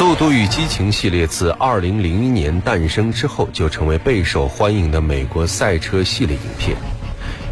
[0.00, 6.74] 速度与激情系列自2001年诞生之后，就成为备受欢迎的美国赛车系列影片。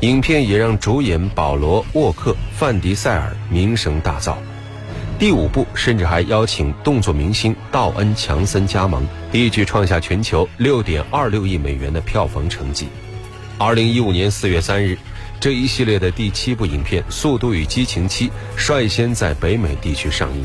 [0.01, 4.35] 影片也让主演保罗·沃克、范迪塞尔名声大噪。
[5.19, 12.89] 第五部甚至还邀请动作明星道恩·强森加盟，一举创下全球6.26亿美元的票房成绩。
[13.59, 14.99] 2015年4月3日，
[15.39, 20.43] 这一系列的第七部影片《速度与激情七》率先在北美地区上映。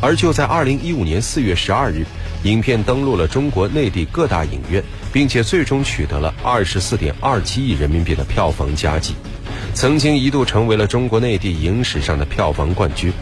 [0.00, 2.06] 而就在2015年4月12日，
[2.44, 9.14] 影片登陆了中国内地各大影院，并且最终取得了24.27亿人民币的票房佳绩，
[9.74, 13.12] 曾经一度成为了中国内地影史上的票房冠军。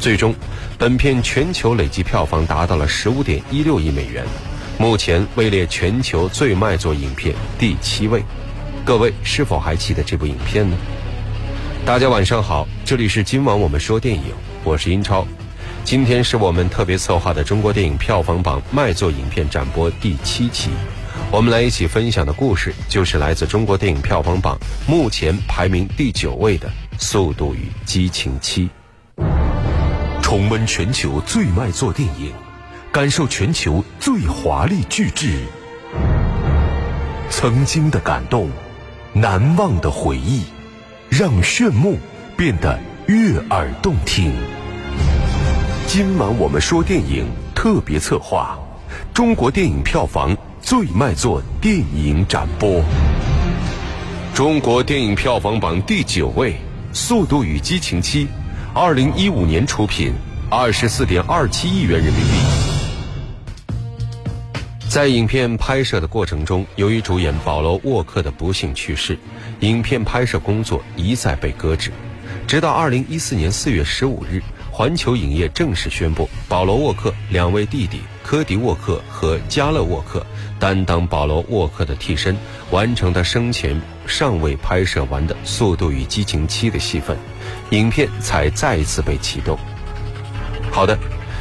[0.00, 0.34] 最终，
[0.76, 4.24] 本片全球累计票房达到了十五点一六亿美元，
[4.76, 8.22] 目前位列全球最卖座影片第七位。
[8.84, 10.76] 各位是否还记得这部影片呢？
[11.86, 14.32] 大家晚上好，这里是今晚我们说电影，
[14.64, 15.24] 我是英超。
[15.88, 20.68] 今天是我们特别策划的中国电影票房榜卖座影片展播第七期，
[21.32, 28.68] 我们来一起分享的故事就是来自中国电影票房榜目前排名第九位的《速度与激情七》。
[30.20, 32.34] 重温全球最卖座电影，
[32.92, 35.38] 感受全球最华丽巨制。
[37.30, 38.50] 曾经的感动，
[39.14, 40.42] 难忘的回忆，
[41.08, 41.96] 让炫目
[42.36, 44.34] 变得悦耳动听。
[45.88, 48.58] 今晚我们说电影特别策划，
[49.14, 52.84] 中国电影票房最卖座电影展播。
[54.34, 56.52] 中国电影票房榜第九位，
[56.92, 58.26] 《速度与激情七》。
[58.74, 60.12] 二零一五年出品，
[60.50, 62.32] 二十四点二七亿元人民币。
[64.90, 69.18] 在影片拍摄的过程中，由于主演保罗·沃克的不幸去世，
[69.60, 71.90] 影片拍摄工作一再被搁置。
[72.46, 74.42] 直到二零一四年四月十五日，
[74.78, 80.24] 环球影业正式宣布，保罗·沃克两位弟弟科迪·沃克和加勒·沃克
[80.60, 82.36] 担当保罗·沃克的替身，
[82.70, 87.18] 完成他生前尚未拍摄完的《速度与激情七》的戏份。
[87.70, 89.58] 影片才再次被启动。
[90.70, 90.96] 好的，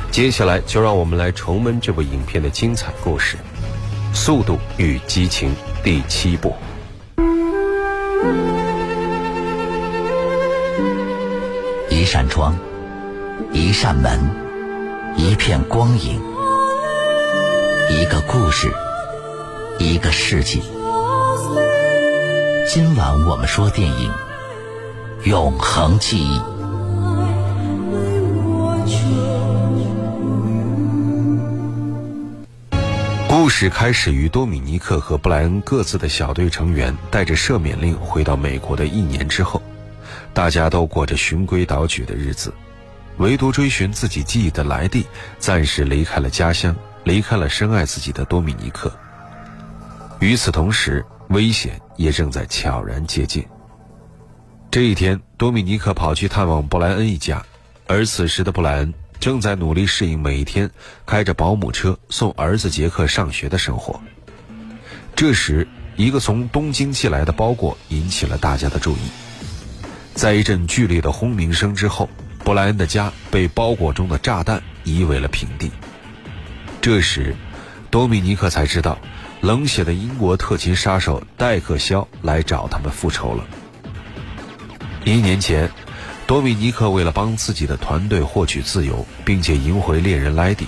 [0.09, 3.38] 接下来就让我们来重温这部影片的精彩故事，
[4.16, 5.52] 《速度与激情》
[5.84, 6.56] 第七部。
[11.92, 12.58] 一扇窗，
[13.52, 14.20] 一扇门，
[15.16, 16.22] 一片光影，
[17.90, 18.72] 一个故事，
[19.80, 20.62] 一个世纪。
[22.68, 24.12] 今晚我们说电影。
[25.24, 26.40] 永恒记忆。
[33.28, 39.62] 故事开始于多米尼克和布莱恩各自的小队成员带着赦免令回到美国的一年之后，
[40.34, 42.53] 大家都过着循规蹈矩的日子，
[43.17, 45.05] 唯独追寻自己记忆的莱蒂
[45.39, 48.91] 暂时离开了家乡，离开了深爱自己的多米尼克。
[50.19, 53.45] 与此同时，危险也正在悄然接近。
[54.69, 57.44] 这一天，多米尼克跑去探望布莱恩一家，
[57.88, 60.69] 而此时的布莱恩正在努力适应每天
[61.05, 63.99] 开着保姆车送儿子杰克上学的生活。
[65.16, 69.09] 这时，一个从东京寄来的包裹引起了大家的注意。
[70.13, 72.09] 在一阵剧烈的轰鸣声之后，
[72.47, 75.69] 布莱恩的家被包裹中的炸弹夷为了平地。
[76.80, 77.35] 这时，
[77.91, 78.97] 多米尼克才知道，
[79.41, 83.46] 冷血的英国特勤杀手戴克肖来找他们复仇了。
[85.03, 85.69] 一年前，
[86.25, 90.68] 多米尼克为了帮自己的团队获取自由，并且赢回猎人莱迪，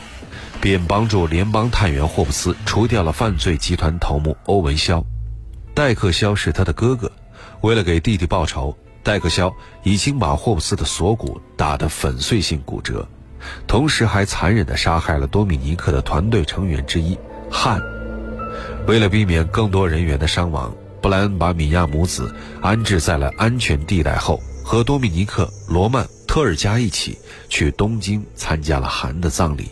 [0.59, 5.01] 便帮助联邦探员霍布斯除掉了犯罪集团头目欧文肖。
[5.73, 7.09] 戴克肖是他的哥哥，
[7.61, 13.07] 为了给弟弟报仇，戴克肖已经把霍布斯的锁骨打得粉碎性骨折，
[13.67, 17.17] 同时还残忍地杀害了多米尼克的团队成员之一
[17.49, 17.81] 汉。
[18.87, 20.73] 为了避免更多人员的伤亡。
[21.01, 27.17] 布莱恩把米亚母子安置在了安全地带后，和多米尼克、罗曼、特尔加一起
[27.47, 29.69] 去东京参加了韩的葬礼。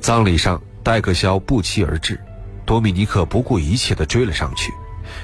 [0.00, 2.18] 葬礼上，戴克肖不期而至，
[2.66, 4.72] 多米尼克不顾一切地追了上去，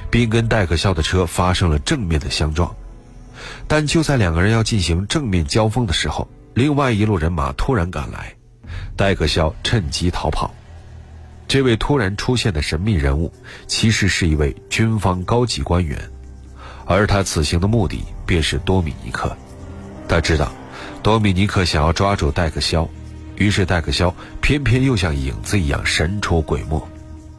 [0.08, 2.72] 并跟戴克肖的车发生了正面的相撞。
[3.68, 8.34] 但就在两个人要进行正面交锋的时候，另外一路人马突然赶来，
[8.96, 10.54] 戴克肖趁机逃跑。
[11.46, 13.32] 这位突然出现的神秘人物，
[13.66, 15.98] 其实是一位军方高级官员，
[16.86, 19.36] 而他此行的目的便是多米尼克。
[20.08, 20.52] 他知道，
[21.02, 22.88] 多米尼克想要抓住戴克肖，
[23.36, 26.88] 于是戴克肖偏偏又像影子一样神出鬼没。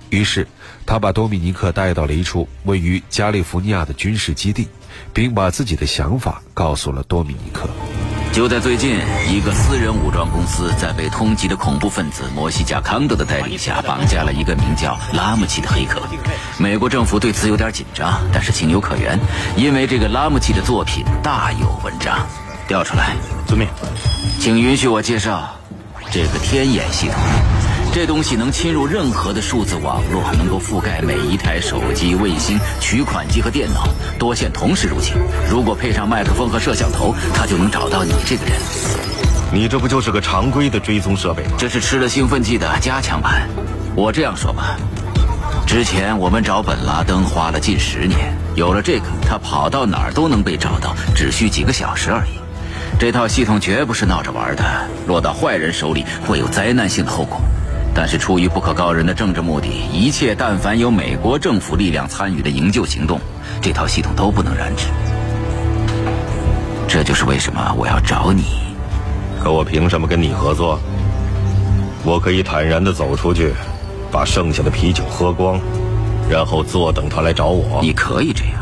[0.10, 0.46] 于是，
[0.86, 4.68] 他把多米尼克带到了一处位于加利福尼亚的军事基地，
[5.14, 7.70] 并把自己的想法告诉了多米尼克。
[8.32, 8.98] 就在最近，
[9.30, 16.02] 一个私人武装公司在被通缉的恐怖分子摩西贾康德的带领下，绑架了一个名叫拉姆齐的黑客。
[16.58, 19.20] 美国政府对此有点紧张，但是情有可原，
[19.58, 22.26] 因为这个拉姆齐的作品大有文章。
[22.68, 23.68] 调出来，遵命。
[24.40, 25.50] 请允许我介绍
[26.10, 27.61] 这个天眼系统。
[27.94, 33.86] 这东西能侵入任何的数字网络，能够覆盖每一台手机、卫星、取款机和电脑，
[34.18, 35.18] 多线同时入侵。
[35.50, 38.54] 如果配上麦克风和摄像头，它就能找到你这个人。
[39.52, 41.52] 你这不就是个常规的追踪设备吗？
[41.58, 43.46] 这是吃了兴奋剂的加强版。
[43.94, 44.78] 我这样说吧，
[45.68, 52.40] 之前我们找本拉登花了近十年，有了这个，他跑到哪儿都能被找到，只需几个小时而已。
[52.98, 54.64] 这套系统绝不是闹着玩的，
[55.08, 57.42] 落到坏人手里会有灾难性的后果。
[57.94, 63.20] 但是出于不可告人的政治目的，一切但凡有美国政府力量参与的营救行动，
[63.62, 64.88] 这套系统都不能染指。
[66.88, 68.44] 这就是为什么我要找你。
[69.44, 70.80] 可我凭什么跟你合作？
[72.04, 73.54] 我可以坦然的走出去，
[74.12, 75.60] 把剩下的啤酒喝光，
[76.30, 77.80] 然后坐等他来找我。
[77.82, 78.56] 你可以这样，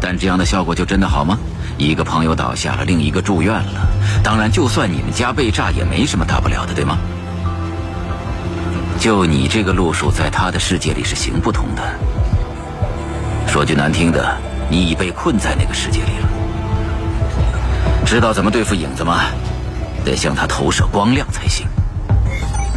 [0.00, 1.38] 但这样的效果就真的好吗？
[1.76, 3.88] 一个朋友倒下了，另一个住院了。
[4.22, 6.98] 当然，就算你们家被炸，也没什么大不了的，对吗？
[9.04, 11.82] 就你这个路数，在他的世界里是行不通的。
[13.46, 14.34] 说句难听的，
[14.70, 16.28] 你已被困在那个世界里了。
[18.06, 19.24] 知道怎么对付影子吗？
[20.06, 21.66] 得向他投射光亮才行。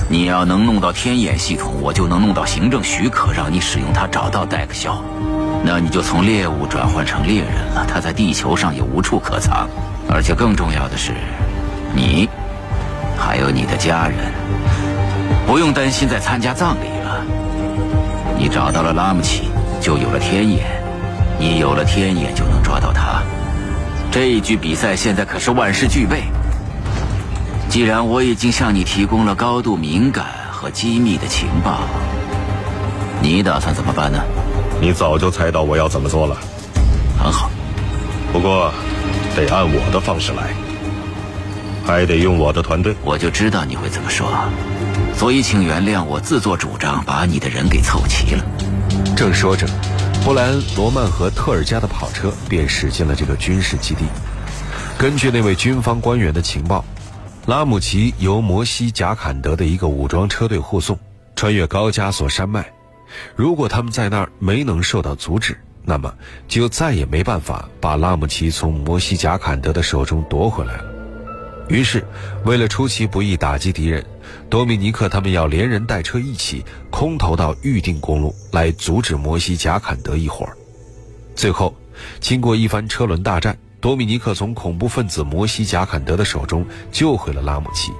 [0.09, 5.01] 你要能弄到天眼系统，我就能弄到行政许可，让你使用它找到戴克肖。
[5.63, 7.85] 那你就从猎物转换成猎人了。
[7.87, 9.65] 他在地球上也无处可藏，
[10.09, 11.13] 而且更重要的是，
[11.95, 12.27] 你
[13.17, 14.33] 还有你的家人。
[15.47, 17.23] 不用担心再参加葬礼了。
[18.37, 19.49] 你找到了拉姆齐，
[19.79, 20.59] 就有了天眼；
[21.39, 23.23] 你有了天眼，就能抓到他。
[24.11, 26.23] 这一局比赛现在可是万事俱备。
[27.69, 31.79] 既然我已经向你提供了高度敏感和机密的情报，
[33.21, 34.19] 你打算怎么办呢？
[34.81, 36.35] 你早就猜到我要怎么做了。
[37.23, 37.49] 很好，
[38.33, 38.71] 不过
[39.35, 40.53] 得按我的方式来，
[41.85, 42.93] 还得用我的团队。
[43.03, 44.27] 我就知道你会这么说。
[45.17, 48.45] 所以，请原谅我自作主张把你的人给凑齐了。
[49.15, 49.65] 正说着，
[50.23, 54.05] 布莱恩·罗曼和特尔加的跑车便驶进了这个军事基地。
[54.95, 56.85] 根据那位军方官员的情报，
[57.47, 60.97] 拉姆齐由摩西·贾坎德的一个武装车队护送，
[61.35, 62.71] 穿越高加索山脉。
[63.35, 66.13] 如果他们在那儿没能受到阻止，那么
[66.47, 70.83] 就再也没办法把拉姆齐从摩西·贾坎德的手中夺回来了。
[71.69, 72.05] 于是，
[72.45, 74.05] 为了出其不意打击敌人，
[74.49, 80.57] 多米尼克他们要连人带车一起空投到预定公路来阻止摩西·贾坎德一伙儿。
[81.35, 81.75] 最后，
[82.19, 87.91] 经过一番车轮大战，多米尼克从恐怖分子摩西·贾坎德的手中救回了拉姆齐。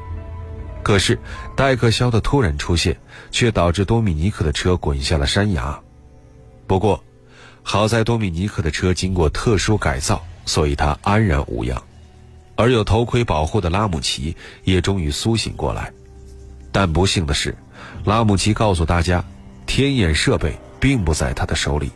[0.84, 1.20] 可是，
[1.56, 2.98] 戴克肖的突然出现
[3.30, 5.80] 却导致多米尼克的车滚下了山崖。
[6.66, 7.04] 不过，
[7.62, 11.84] 好在多米尼克的车经过特殊改造，所以他安然无恙。
[12.56, 15.92] 而有头盔保护的拉姆齐也终于苏醒过来，
[16.72, 17.56] 但不幸的是，
[18.06, 19.24] 拉姆齐告诉大家，
[19.66, 21.92] 天眼设备并不在他的手里，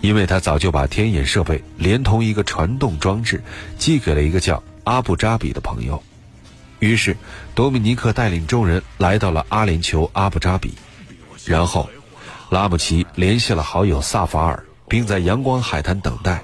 [0.00, 3.42] 因为他早就把天眼设备连同一个传动装置
[3.78, 6.02] 寄给了一个叫阿布扎比的朋友。
[6.78, 7.16] 于是，
[7.54, 10.74] 多米尼克带领众人来到了阿联酋阿布扎比，
[11.44, 11.88] 然后，
[12.50, 16.42] 拉姆齐联系了好友萨法尔，并在阳光海滩等待。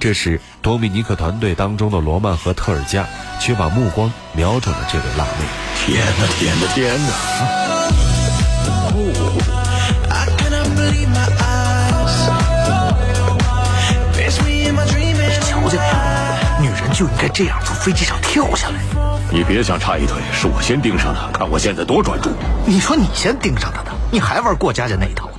[0.00, 3.06] 这时，多米尼克团队当中的罗曼和特尔加
[3.38, 5.44] 却把目光瞄准了这位辣妹。
[5.76, 7.10] 天哪，天哪，天哪！
[15.42, 16.66] 瞧见没？
[16.66, 18.80] 女人就应该这样从飞机上跳下来。
[19.30, 22.30] 你别想插一腿，是我先盯上的，看我现在多专注。
[22.64, 25.29] 你说你先盯上他的，你还玩过家家那一套？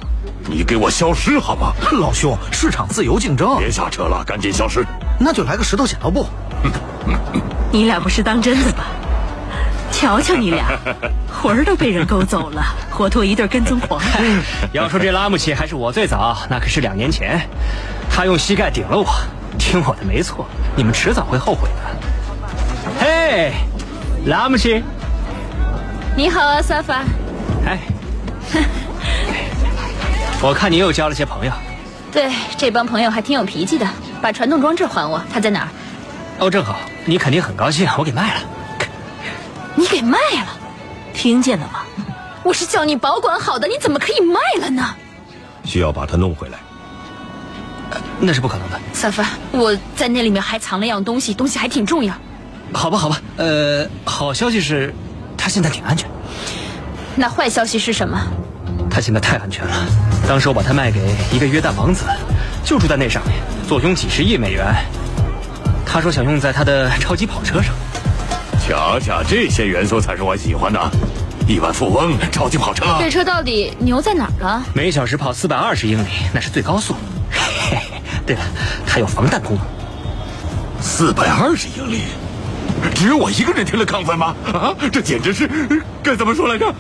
[0.52, 2.38] 你给我消失好吗，老兄？
[2.52, 4.86] 市场自由竞争，别瞎扯了，赶紧消失。
[5.18, 6.28] 那就来个石头剪刀布。
[7.72, 8.84] 你俩不是当真的吧？
[9.94, 10.78] 瞧瞧你俩，
[11.32, 14.02] 魂儿都被人勾走了，活脱一对跟踪狂。
[14.74, 17.40] 要说这拉姆齐还是我最早，那可是两年前，
[18.10, 19.08] 他用膝盖顶了我。
[19.58, 23.00] 听我的没错，你们迟早会后悔的。
[23.00, 23.54] 嘿，
[24.26, 24.84] 拉姆齐，
[26.18, 27.06] 你好啊，萨法。
[27.66, 27.80] 哎。
[30.44, 31.52] 我看你又交了些朋友，
[32.12, 33.88] 对，这帮朋友还挺有脾气的。
[34.20, 35.68] 把传动装置还我，它在哪儿？
[36.40, 38.42] 哦，正好，你肯定很高兴，我给卖了。
[39.76, 40.48] 你给卖了？
[41.14, 41.82] 听见了吗？
[42.44, 44.96] 我是叫你保管好的，你怎么可以卖了呢？
[45.64, 46.58] 需要把它弄回来。
[48.20, 48.80] 那是不可能的。
[48.94, 52.14] 萨凡，我在那里面还藏了样东西，东西还挺重要。
[52.74, 54.92] 好吧，好吧，呃，好消息是，
[55.38, 56.10] 他现在挺安全。
[57.16, 58.20] 那坏消息是什么？
[58.92, 59.74] 他现在太安全了。
[60.28, 61.00] 当时我把他卖给
[61.32, 62.06] 一个约旦王子，
[62.64, 63.36] 就住在那上面，
[63.68, 64.66] 坐拥几十亿美元。
[65.86, 67.74] 他说想用在他的超级跑车上。
[68.62, 70.80] 瞧瞧，这些元素才是我喜欢的：
[71.48, 72.86] 亿万富翁、超级跑车。
[73.00, 74.64] 这车到底牛在哪儿了？
[74.74, 76.96] 每小时跑四百二十英里，那是最高速。
[77.32, 78.42] 嘿嘿，对了，
[78.86, 79.66] 它有防弹功能。
[80.80, 82.04] 四百二十英里，
[82.94, 84.36] 只有我一个人听了亢奋吗？
[84.54, 85.50] 啊，这简直是
[86.04, 86.74] 该怎么说来着？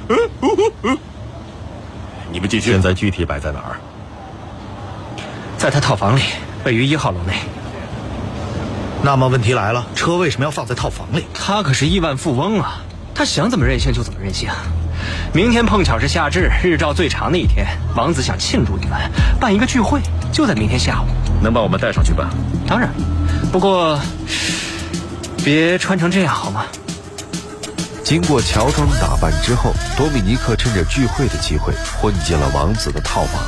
[2.31, 2.71] 你们继续。
[2.71, 3.77] 现在具体摆在哪儿？
[5.57, 6.21] 在他套房里，
[6.63, 7.33] 位于一号楼内。
[9.03, 11.25] 那么问题来了，车为什么要放在套房里？
[11.33, 12.81] 他可是亿万富翁啊，
[13.13, 14.49] 他想怎么任性就怎么任性。
[15.33, 19.09] 明天碰巧是夏至，日照最长的一天，王子想庆祝一番，
[19.39, 19.99] 办一个聚会，
[20.31, 21.05] 就在明天下午。
[21.41, 22.29] 能把我们带上去吧？
[22.67, 22.89] 当然，
[23.51, 23.99] 不过
[25.43, 26.65] 别穿成这样好吗？
[28.11, 33.41] 经过乔装打扮之后，多米尼克趁着聚会的机会混进了王子的套房。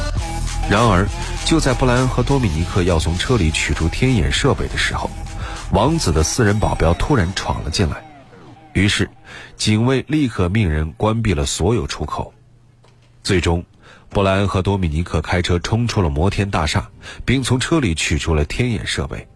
[0.71, 1.05] 然而，
[1.43, 5.09] 就在布莱恩和多米尼克要从车里取出天眼设备的时候，
[5.71, 7.97] 王子的私人保镖突然闯了进来，
[8.71, 9.09] 于是
[9.57, 12.33] 警卫立刻命人关闭了所有出口。
[13.21, 13.61] 最终，
[14.07, 16.89] 布莱恩和多米尼克开车冲出了摩天大厦，
[17.25, 19.27] 并从车里取出了天眼设备，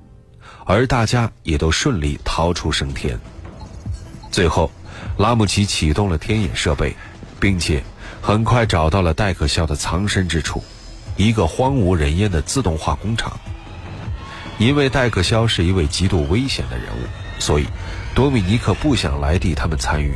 [0.63, 3.19] 而大家也都顺利逃出升天。
[4.31, 4.71] 最后，
[5.17, 6.95] 拉姆齐启动了天眼设备，
[7.39, 7.83] 并且
[8.21, 10.63] 很快找到了戴克肖的藏身之处——
[11.17, 13.31] 一个荒无人烟的自动化工厂。
[14.59, 17.07] 因为戴克肖是一位极度危险的人物，
[17.39, 17.65] 所以
[18.15, 20.13] 多米尼克不想莱蒂他们参与。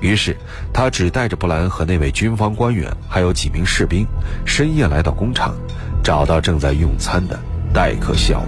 [0.00, 0.36] 于是
[0.72, 4.06] 他只带着布兰和那位军方官员，还有几名士兵，
[4.44, 5.54] 深夜来到工厂，
[6.02, 7.38] 找到正在用餐的
[7.72, 8.42] 戴克肖。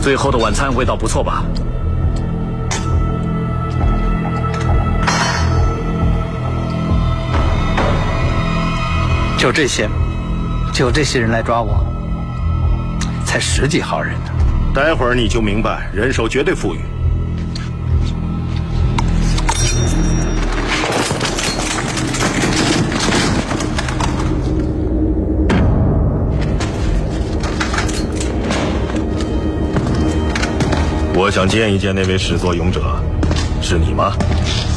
[0.00, 1.44] 最后的晚餐味道不错吧？
[9.40, 9.88] 就这些，
[10.70, 11.82] 就这些人来抓我，
[13.24, 14.30] 才十几号人呢。
[14.74, 16.80] 待会儿你就明白，人手绝对富裕。
[31.14, 33.02] 我想见一见那位始作俑者，
[33.62, 34.12] 是你吗？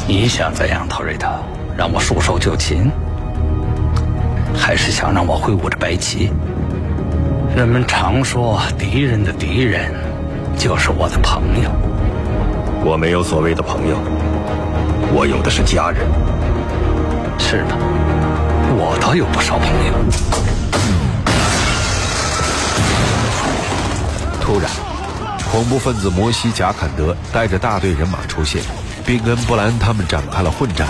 [0.08, 1.28] 你想怎样，陶瑞特？
[1.76, 2.90] 让我束手就擒，
[4.56, 6.30] 还是想让我挥舞着白旗？
[7.54, 9.92] 人们常说，敌人的敌人
[10.56, 11.70] 就是我的朋友。
[12.84, 13.96] 我没有所谓的朋友，
[15.12, 16.06] 我有的是家人。
[17.38, 17.76] 是的，
[18.76, 19.94] 我倒有不少朋友。
[24.40, 24.70] 突然，
[25.50, 28.62] 恐怖分子摩西·贾坎德带着大队人马出现，
[29.06, 30.88] 并跟布莱恩他们展开了混战。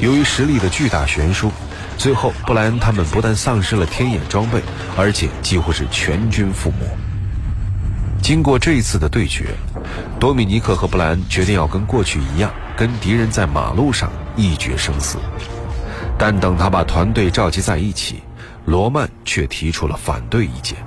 [0.00, 1.50] 由于实力的巨大悬殊，
[2.00, 4.62] 最后布莱恩他们不但丧失了天眼装备，
[4.96, 6.86] 而且几乎是全军覆没。
[8.22, 9.48] 经过这一次的对决，
[10.18, 15.18] 多米尼克和布莱恩决定要跟过去一样，跟敌人在马路上一决生死。
[16.16, 18.22] 但等他把团队召集在一起，
[18.64, 20.78] 罗曼却提出了反对意见。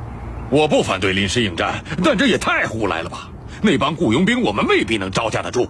[0.50, 3.30] 我不反对临时应战，但这也太胡来了吧！
[3.62, 5.70] 那帮雇佣兵我们未必能招架得住。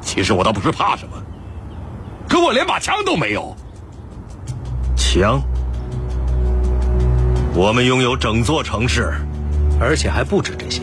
[0.00, 1.22] 其实我倒不是怕什么，
[2.26, 3.54] 可我连把枪都没有。
[5.12, 5.42] 枪？
[7.52, 9.12] 我们拥有整座城市，
[9.80, 10.82] 而且还不止这些。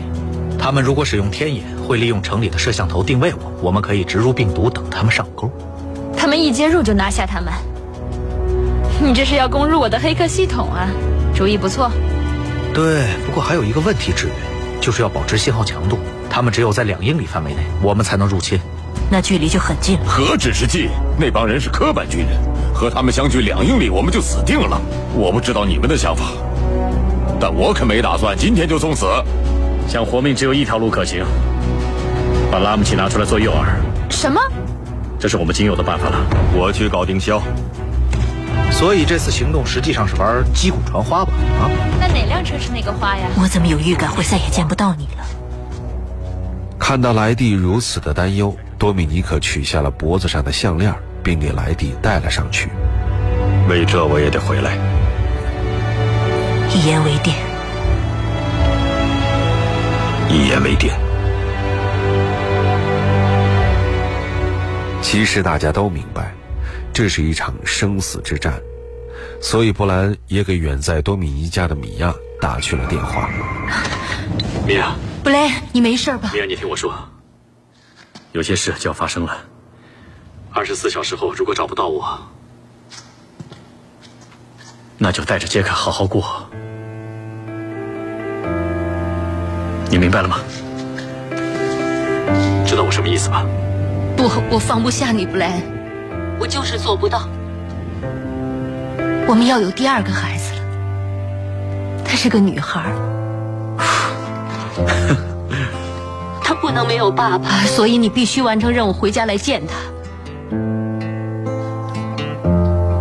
[0.58, 5.50] 他们如果使用天眼，会利用城里的摄像头定位我，我们可以植入病毒等他们上钩。
[6.14, 7.50] 他们一接入就拿下他们。
[9.02, 10.90] 你这是要攻入我的黑客系统啊？
[11.34, 11.90] 主意不错。
[12.74, 14.34] 对，不过还有一个问题，志远，
[14.78, 15.98] 就是要保持信号强度。
[16.28, 18.60] 他们只有在两英里范围内，我们才能入侵。
[19.10, 20.04] 那距离就很近了。
[20.06, 20.90] 何止是近？
[21.18, 22.38] 那帮人是科班军人，
[22.74, 24.80] 和他们相距两英里，我们就死定了。
[25.14, 26.24] 我不知道你们的想法，
[27.40, 29.06] 但我可没打算今天就送死。
[29.88, 31.24] 想活命只有一条路可行，
[32.50, 33.64] 把拉姆齐拿出来做诱饵。
[34.10, 34.40] 什么？
[35.18, 36.18] 这是我们仅有的办法了。
[36.54, 37.42] 我去搞定肖。
[38.70, 41.32] 所以这次行动实际上是玩击鼓传花吧？
[41.58, 41.70] 啊？
[41.98, 43.26] 那哪辆车是那个花呀？
[43.40, 45.24] 我怎么有预感会再也见不到你了？
[46.88, 50.90] 看到莱蒂如此的担忧，多米尼克取下了脖子上的项链，
[51.22, 52.70] 并给莱蒂戴了上去。
[53.68, 54.74] 为这我也得回来。
[56.74, 57.34] 一言为定。
[60.30, 60.90] 一言为定。
[65.02, 66.32] 其实大家都明白，
[66.94, 68.54] 这是一场生死之战，
[69.42, 73.28] 所以布莱恩也给远在多米尼加的米娅打去了电话。
[74.66, 74.94] 米娅，
[75.28, 76.30] 布莱恩，你没事吧？
[76.32, 76.90] 米娅，你听我说，
[78.32, 79.36] 有些事就要发生了。
[80.54, 82.18] 二十四小时后，如果找不到我，
[84.96, 86.48] 那就带着杰克好好过。
[89.90, 90.38] 你明白了吗？
[92.66, 93.44] 知道我什么意思吧？
[94.16, 97.28] 不，我放不下你，布莱恩，我就是做不到。
[99.26, 102.90] 我们要有第二个孩子了，她是个女孩
[106.42, 109.74] 她不能没有爸爸，所以你必须完成任务，回家来见他。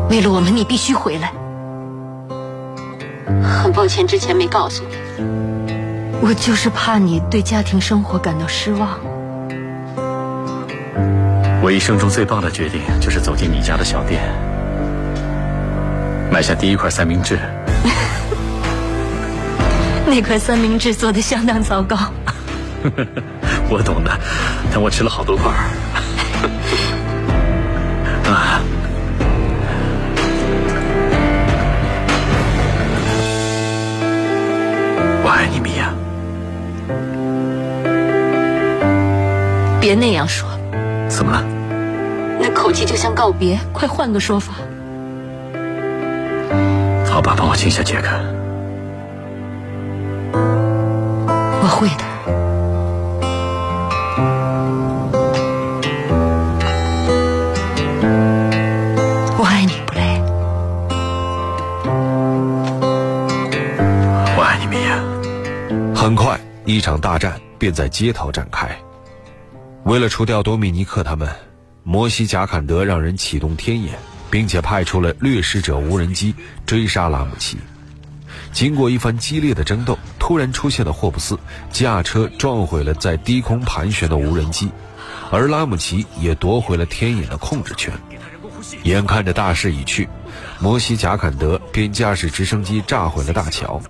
[0.09, 1.31] 为了我们，你必须回来。
[3.43, 4.95] 很抱歉，之前没告诉你。
[6.21, 8.99] 我就是怕你对家庭生活感到失望。
[11.61, 14.21] 我一生中最棒的决定，就是走进你家的小店，
[16.31, 17.37] 买下第一块三明治。
[20.17, 21.97] 那块三明治做的相当糟糕。
[23.69, 24.17] 我懂的，
[24.71, 25.51] 但我吃了好多块。
[28.31, 28.61] 啊。
[35.23, 35.93] 我爱你，米娅。
[39.81, 40.47] 别那样说。
[41.09, 41.43] 怎么了？
[42.39, 44.53] 那口气就像告别，快换个说法。
[47.05, 48.36] 好吧，帮我亲下杰克。
[66.67, 68.77] 一场大战便在街头展开。
[69.85, 71.33] 为了除掉多米尼克他们，
[71.81, 73.97] 摩西·贾坎德让人启动天眼，
[74.29, 77.57] 并且派出了掠食者无人机追杀拉姆齐。
[78.51, 81.39] 经过一番激烈的争斗，突然出现的霍布斯
[81.71, 84.69] 驾车撞毁了在低空盘旋的无人机，
[85.31, 87.93] 而拉姆齐也夺回了天眼的控制权。
[88.83, 90.07] 眼看着大势已去，
[90.59, 93.81] 摩西·贾坎德便驾驶直升机炸毁了大桥，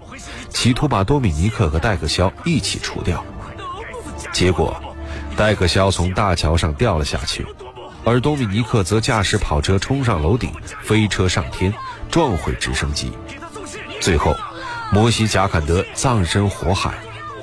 [0.50, 3.24] 企图把多米尼克和戴克肖一起除掉。
[4.32, 4.82] 结果。
[5.36, 7.46] 戴克肖从大桥上掉了下去，
[8.04, 10.50] 而多米尼克则驾驶跑车冲上楼顶，
[10.82, 11.72] 飞车上天，
[12.10, 13.12] 撞毁直升机。
[14.02, 14.36] 最后，
[14.92, 16.96] 摩西·贾坎德葬身火海，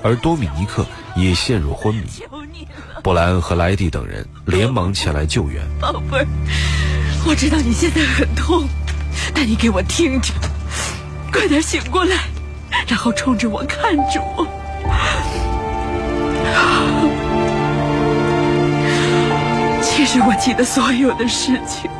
[0.02, 2.02] 而多米尼克也陷入昏迷。
[3.04, 5.64] 布莱恩和莱蒂等人连忙前来救援。
[5.80, 6.26] 宝贝，
[7.26, 8.68] 我知道你现在很痛，
[9.34, 10.32] 但你给我听着，
[11.32, 12.16] 快点醒过来，
[12.86, 14.46] 然后冲着我看着我。
[19.82, 21.90] 其实我记得所有的事情，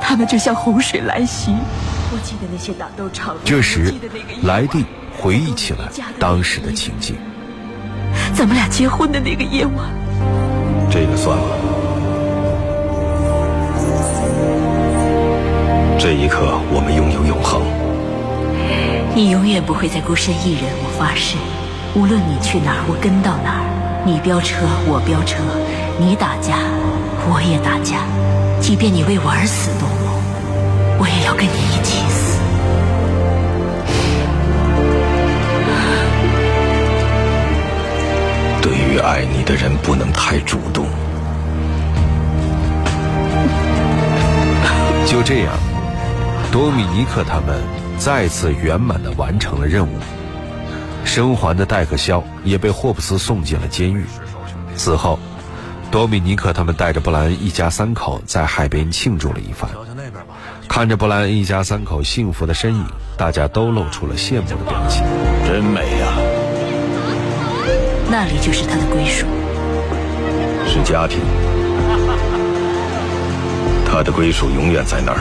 [0.00, 1.50] 他们就像洪水来袭。
[2.12, 3.44] 我记得那些打斗场面。
[3.44, 3.92] 这时，
[4.44, 4.84] 莱蒂
[5.18, 7.16] 回忆起了当时的情景。
[8.32, 9.90] 咱们俩结婚的那个夜晚。
[10.88, 11.75] 这个算了。
[15.98, 17.62] 这一刻，我们拥有永恒。
[19.14, 21.36] 你永远不会再孤身一人，我发誓。
[21.94, 23.64] 无论你去哪儿，我跟到哪儿。
[24.04, 25.42] 你飙车，我飙车。
[25.98, 26.58] 你打架，
[27.32, 28.04] 我也打架。
[28.60, 29.70] 即便你为我而死，
[30.98, 32.38] 我也要跟你一起死。
[38.60, 40.84] 对于爱你的人，不能太主动。
[45.06, 45.54] 就这样，
[46.56, 47.62] 多米尼克他们
[47.98, 49.90] 再次圆满的完成了任务。
[51.04, 54.06] 生还的戴克肖也被霍布斯送进了监狱。
[54.74, 55.18] 此后。
[55.90, 59.70] 多米尼克他们带着布莱恩一家三口在海边庆祝了一番，
[60.66, 62.84] 看着布莱恩一家三口幸福的身影，
[63.16, 65.04] 大家都露出了羡慕的表情。
[65.46, 66.12] 真美呀！
[68.10, 69.26] 那里就是他的归属，
[70.66, 71.20] 是家庭，
[73.86, 75.20] 他的归属永远在那儿。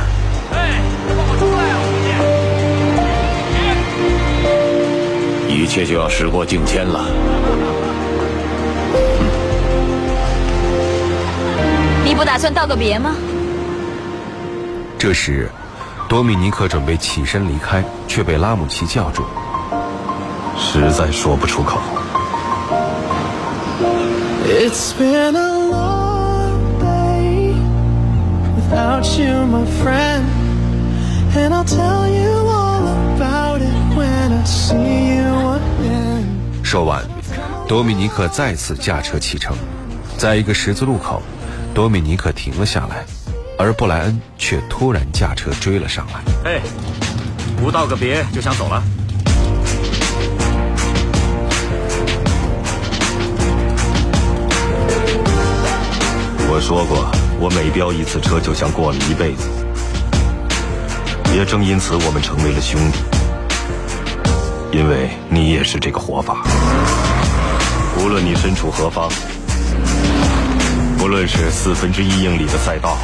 [5.75, 7.03] 切就要时过境迁了。
[12.05, 13.13] 你不打算道个别吗？
[14.97, 15.51] 这时，
[16.07, 19.23] 多米尼克准备起身离开，却被拉姆齐叫住，
[20.57, 21.81] 实在说不出口。
[36.63, 37.03] 说完，
[37.67, 39.55] 多米尼克再次驾车启程，
[40.17, 41.21] 在一个十字路口。
[41.73, 43.03] 多米尼克停了下来，
[43.57, 46.51] 而布莱恩却突然驾车追了上来。
[46.51, 46.61] 哎，
[47.57, 48.83] 不道个别就想走了？
[56.47, 59.49] 我说过，我每飙一次车就像过了一辈子。
[61.33, 63.14] 也正因此，我们成为了兄弟。
[64.75, 66.43] 因为你也是这个活法。
[67.97, 69.09] 无论你身处何方，
[70.97, 72.97] 不论是四分之一英里的赛道，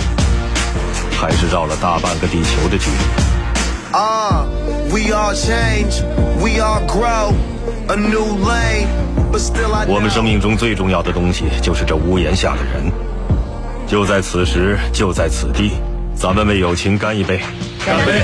[1.17, 3.97] 还是绕了大半个地球的距离。
[3.97, 4.45] 啊
[4.89, 6.03] ，We all change,
[6.41, 7.31] we all grow,
[7.88, 8.88] a new lane,
[9.31, 9.86] but still I.
[9.88, 12.91] 我们生命中最重要的东西就是这屋檐下的人。
[13.88, 15.71] 就在此时，就在此地，
[16.17, 17.39] 咱们为友情干一杯！
[17.86, 18.23] 干杯！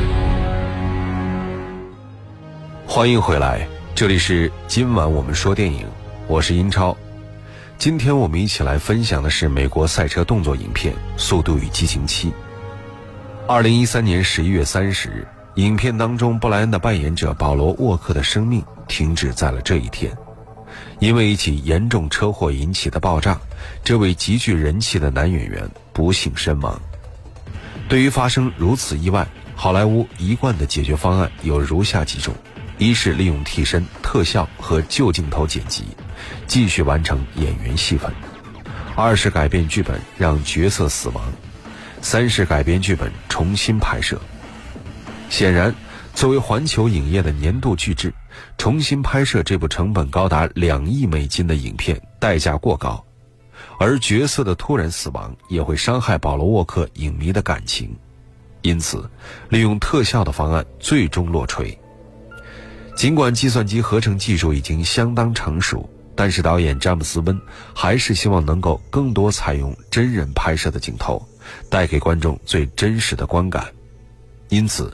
[2.93, 5.87] 欢迎回来，这里是今晚我们说电影，
[6.27, 6.95] 我是英超。
[7.77, 12.27] 今天我们一起来分享的是美国赛车动作影片《速度与激情七》。
[13.47, 15.25] 二零一三年十一月三十日，
[15.55, 20.13] 影片当中布莱恩的扮演者保罗沃克的生命停止在了这一天，
[20.99, 23.39] 因为一起严重车祸引起的爆炸，
[23.85, 26.77] 这位极具人气的男演员不幸身亡。
[27.87, 29.25] 对于发生如此意外，
[29.55, 32.35] 好莱坞一贯的解决方案有如下几种。
[32.81, 35.83] 一是利用替身、特效和旧镜头剪辑，
[36.47, 38.09] 继续完成演员戏份；
[38.95, 41.21] 二是改变剧本，让角色死亡；
[42.01, 44.19] 三是改编剧本，重新拍摄。
[45.29, 45.71] 显然，
[46.15, 48.11] 作为环球影业的年度巨制，
[48.57, 53.05] 重新拍摄这部成本高达两亿美金的影片代价过高，
[53.77, 57.95] 而角色的突然死亡也会伤害保罗沃克影迷的感情，
[58.63, 59.07] 因此，
[59.49, 61.77] 利用特效的方案最终落锤。
[63.01, 67.35] 尽管计算机合成技术已经相当成熟，但是导演詹姆斯温
[67.73, 71.27] 还是希望能够更多采用真人拍摄的镜头，
[71.67, 73.65] 带给观众最真实的观感。
[74.49, 74.93] 因此，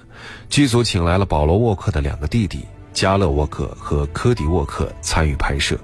[0.50, 5.78] 剧组请来了保罗沃克的两个弟弟加勒沃克和科迪沃克参与拍摄。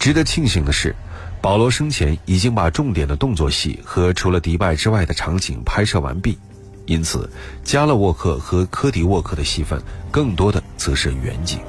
[0.00, 0.92] 值得庆幸的是，
[1.40, 6.36] 保罗生前已经把重点的动作戏和除了迪拜之外的场景拍摄完毕。
[6.88, 7.30] 因此，
[7.62, 11.60] 加勒沃克和科迪沃克的戏份更多的则是远景。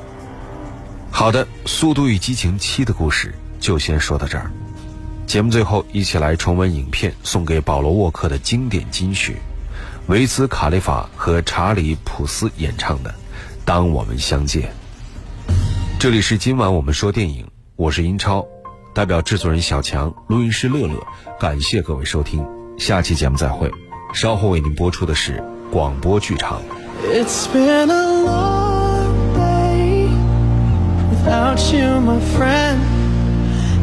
[1.12, 4.50] 好的，《速度与激情七》的故事就先说到这儿。
[5.28, 9.36] 节目最后，一起来重温影片送给保罗沃克的经典金曲，
[10.08, 13.10] 维兹卡利法和查理普斯演唱的
[13.66, 14.72] 《当我们相见》。
[16.00, 18.48] 这里是今晚我们说电影，我是英超，
[18.96, 20.96] 代表制作人小强、录音师乐乐，
[21.38, 23.70] 感谢各位收听，下期节目再会。
[24.13, 26.63] 稍后为您播出的是广播剧场。
[27.05, 30.09] It's been a long day
[31.11, 32.81] without you, my friend,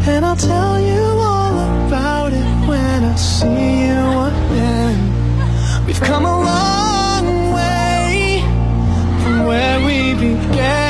[0.08, 3.96] and I'll tell you all about it when I see you
[4.30, 4.98] again.
[5.86, 8.44] We've come a long way
[9.24, 10.85] from where we began.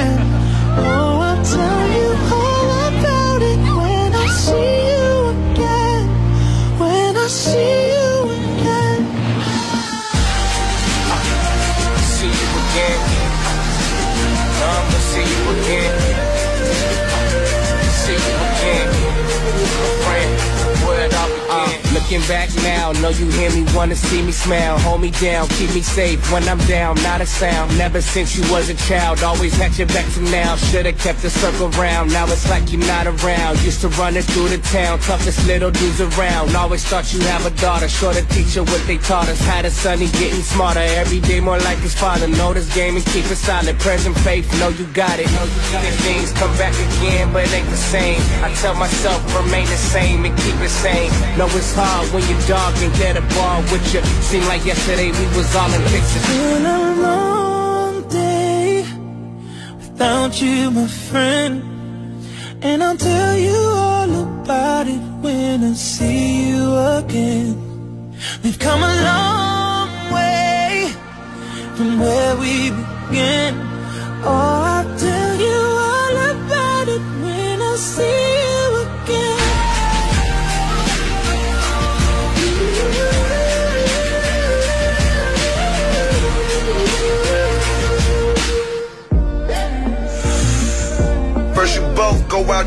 [22.06, 24.78] Looking back now, know you hear me, wanna see me smile.
[24.78, 27.76] Hold me down, keep me safe when I'm down, not a sound.
[27.76, 30.54] Never since you was a child, always had your back to now.
[30.54, 33.60] Should've kept the circle round, now it's like you're not around.
[33.64, 36.54] Used to run it through the town, toughest little dudes around.
[36.54, 39.40] Always thought you have a daughter, sure to teach her what they taught us.
[39.40, 42.28] Had a son, he getting smarter, every day more like his father.
[42.28, 43.80] Know this game and keep it solid.
[43.80, 45.26] Present faith, know you got it.
[45.26, 45.94] It.
[46.06, 48.20] Things come back again, but ain't the same.
[48.44, 51.10] I tell myself, remain the same and keep it sane.
[51.36, 54.02] Know it's hard when your dog can get a bar with you.
[54.28, 56.16] Seem like yesterday we was all in pictures.
[56.16, 58.84] It's been a long day
[59.78, 61.62] without you, my friend.
[62.62, 68.14] And I'll tell you all about it when I see you again.
[68.42, 70.90] We've come a long way
[71.76, 73.54] from where we began.
[74.24, 75.65] Oh, I'll tell you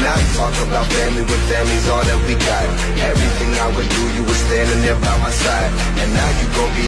[0.00, 2.64] Not talk about family when family's all that we got?
[3.04, 6.68] Everything I would do, you were standing there by my side, and now you gon'
[6.68, 6.78] be.